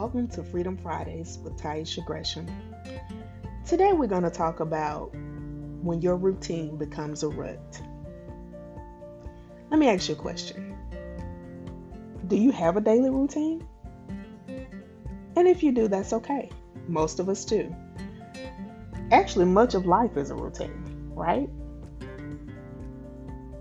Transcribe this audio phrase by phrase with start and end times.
[0.00, 2.46] welcome to Freedom Fridays with Taisha Gresham.
[3.66, 5.14] Today we're going to talk about
[5.82, 7.82] when your routine becomes a rut.
[9.70, 10.74] Let me ask you a question
[12.28, 13.68] Do you have a daily routine?
[15.36, 16.48] And if you do, that's okay.
[16.88, 17.70] Most of us do.
[19.12, 21.50] Actually, much of life is a routine, right?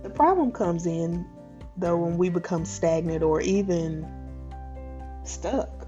[0.04, 1.28] The problem comes in,
[1.76, 4.10] though, when we become stagnant or even
[5.26, 5.79] stuck.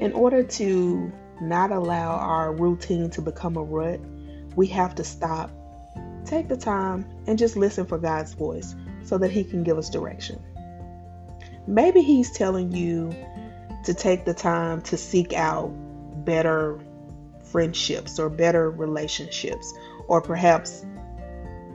[0.00, 4.00] In order to not allow our routine to become a rut,
[4.54, 5.50] we have to stop,
[6.24, 9.90] take the time, and just listen for God's voice so that He can give us
[9.90, 10.40] direction.
[11.66, 13.12] Maybe He's telling you
[13.84, 15.68] to take the time to seek out
[16.24, 16.78] better
[17.42, 19.74] friendships or better relationships,
[20.06, 20.86] or perhaps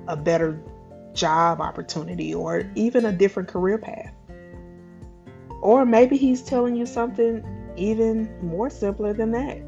[0.08, 0.62] a better
[1.14, 4.14] job opportunity, or even a different career path.
[5.62, 7.44] Or maybe He's telling you something
[7.78, 9.62] even more simpler than that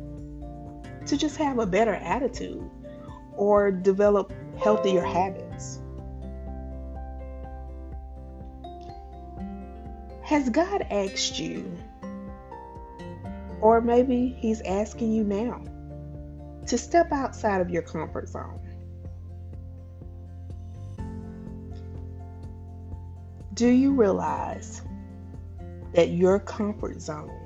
[1.07, 2.69] to just have a better attitude
[3.33, 5.81] or develop healthier habits.
[10.23, 11.71] Has God asked you,
[13.61, 15.63] or maybe He's asking you now,
[16.65, 18.59] to step outside of your comfort zone?
[23.53, 24.81] Do you realize
[25.93, 27.44] that your comfort zone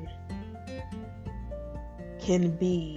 [2.30, 2.96] can be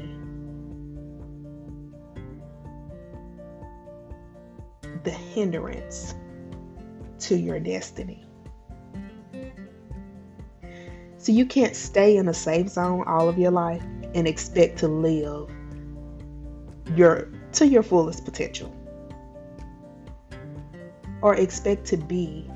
[5.05, 6.15] the hindrance
[7.19, 8.27] to your destiny.
[11.17, 13.83] So you can't stay in a safe zone all of your life
[14.15, 15.49] and expect to live
[16.95, 18.71] your to your fullest potential.
[21.23, 22.47] Or expect to be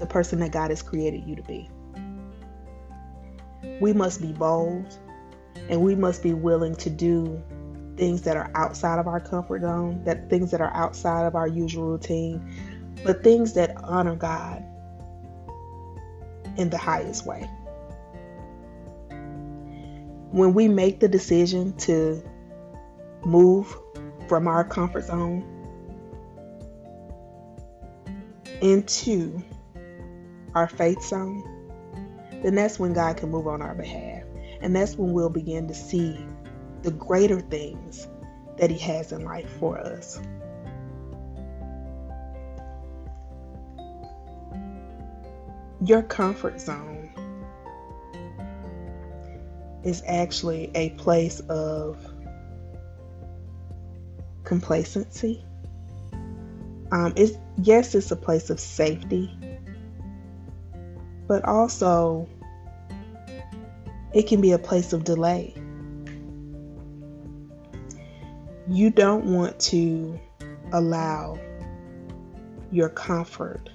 [0.00, 1.70] the person that God has created you to be.
[3.80, 4.98] We must be bold
[5.68, 7.42] and we must be willing to do
[7.96, 11.48] things that are outside of our comfort zone, that things that are outside of our
[11.48, 12.54] usual routine,
[13.04, 14.62] but things that honor God
[16.56, 17.48] in the highest way.
[20.30, 22.22] When we make the decision to
[23.24, 23.74] move
[24.28, 25.52] from our comfort zone
[28.60, 29.42] into
[30.54, 31.42] our faith zone,
[32.42, 34.15] then that's when God can move on our behalf.
[34.60, 36.18] And that's when we'll begin to see
[36.82, 38.08] the greater things
[38.58, 40.20] that He has in life for us.
[45.84, 47.10] Your comfort zone
[49.84, 51.98] is actually a place of
[54.44, 55.44] complacency.
[56.90, 59.30] Um, it's yes, it's a place of safety,
[61.28, 62.28] but also
[64.16, 65.52] it can be a place of delay.
[68.66, 70.18] You don't want to
[70.72, 71.38] allow
[72.72, 73.68] your comfort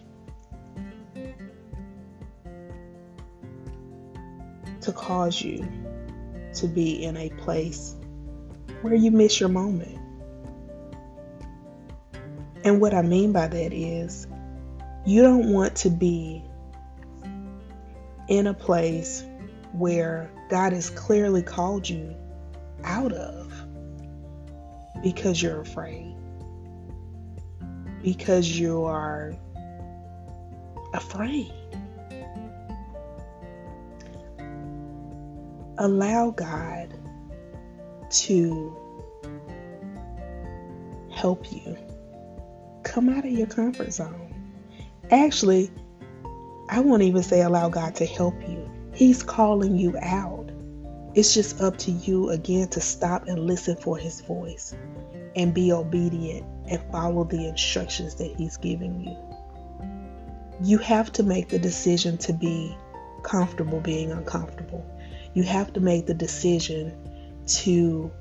[4.81, 5.63] to cause you
[6.55, 7.95] to be in a place
[8.81, 9.99] where you miss your moment.
[12.63, 14.25] And what I mean by that is,
[15.05, 16.43] you don't want to be
[18.27, 19.23] in a place
[19.73, 22.15] where God has clearly called you
[22.83, 23.53] out of
[25.03, 26.15] because you're afraid,
[28.03, 29.33] because you are
[30.93, 31.51] afraid.
[35.77, 36.93] Allow God
[38.09, 38.77] to
[41.11, 41.77] help you
[42.83, 44.33] come out of your comfort zone.
[45.09, 45.71] Actually,
[46.69, 48.69] I won't even say allow God to help you.
[48.93, 50.51] He's calling you out.
[51.13, 54.75] It's just up to you again to stop and listen for His voice
[55.35, 59.17] and be obedient and follow the instructions that He's giving you.
[60.63, 62.75] You have to make the decision to be
[63.23, 64.85] comfortable being uncomfortable.
[65.33, 66.93] You have to make the decision
[67.47, 68.11] to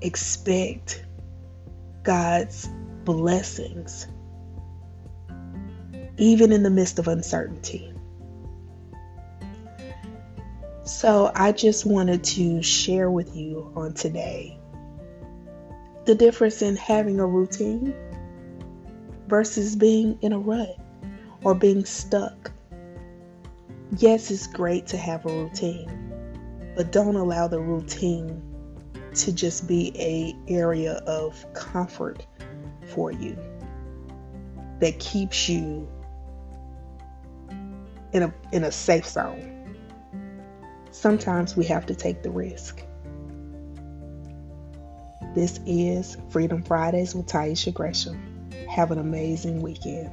[0.00, 1.04] expect
[2.02, 2.68] God's
[3.04, 4.06] blessings,
[6.16, 7.93] even in the midst of uncertainty.
[11.04, 14.58] So, I just wanted to share with you on today
[16.06, 17.94] the difference in having a routine
[19.28, 20.78] versus being in a rut
[21.42, 22.50] or being stuck.
[23.98, 28.42] Yes, it's great to have a routine, but don't allow the routine
[29.16, 32.24] to just be a area of comfort
[32.94, 33.36] for you
[34.80, 35.86] that keeps you
[38.14, 39.53] in a in a safe zone
[40.94, 42.82] sometimes we have to take the risk.
[45.34, 48.48] This is Freedom Fridays with Taisha Gresham.
[48.68, 50.10] Have an amazing weekend.